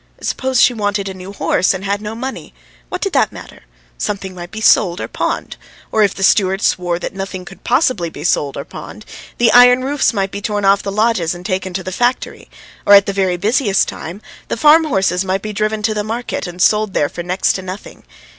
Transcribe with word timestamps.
Suppose 0.19 0.59
she 0.59 0.73
wanted 0.73 1.07
a 1.07 1.13
new 1.13 1.31
horse 1.31 1.75
and 1.75 1.85
had 1.85 2.01
no 2.01 2.15
money 2.15 2.55
what 2.89 3.01
did 3.01 3.13
that 3.13 3.31
matter? 3.31 3.65
Something 3.99 4.33
might 4.33 4.49
be 4.49 4.59
sold 4.59 4.99
or 4.99 5.07
pawned, 5.07 5.57
or 5.91 6.01
if 6.01 6.15
the 6.15 6.23
steward 6.23 6.63
swore 6.63 6.97
that 6.97 7.13
nothing 7.13 7.45
could 7.45 7.63
possibly 7.63 8.09
be 8.09 8.23
sold 8.23 8.57
or 8.57 8.65
pawned, 8.65 9.05
the 9.37 9.51
iron 9.51 9.83
roofs 9.83 10.11
might 10.11 10.31
be 10.31 10.41
torn 10.41 10.65
off 10.65 10.81
the 10.81 10.91
lodges 10.91 11.35
and 11.35 11.45
taken 11.45 11.71
to 11.75 11.83
the 11.83 11.91
factory, 11.91 12.49
or 12.83 12.95
at 12.95 13.05
the 13.05 13.13
very 13.13 13.37
busiest 13.37 13.87
time 13.87 14.23
the 14.47 14.57
farm 14.57 14.85
horses 14.85 15.23
might 15.23 15.43
be 15.43 15.53
driven 15.53 15.83
to 15.83 15.93
the 15.93 16.03
market 16.03 16.47
and 16.47 16.63
sold 16.63 16.95
there 16.95 17.07
for 17.07 17.21
next 17.21 17.53
to 17.53 17.61
nothing. 17.61 18.03